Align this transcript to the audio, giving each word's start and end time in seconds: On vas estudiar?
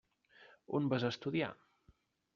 On 0.79 0.89
vas 0.95 1.05
estudiar? 1.11 1.53